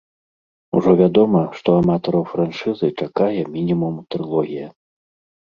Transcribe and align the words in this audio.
Ужо 0.77 0.93
вядома, 1.01 1.41
што 1.57 1.75
аматараў 1.81 2.23
франшызы 2.31 2.87
чакае 3.07 3.37
мінімум 3.59 4.01
трылогія. 4.17 4.67